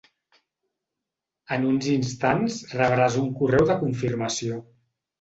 En 1.59 1.69
uns 1.73 1.91
instants 1.97 2.59
rebràs 2.81 3.21
un 3.23 3.31
correu 3.39 3.71
de 3.75 3.81
confirmació. 3.87 4.63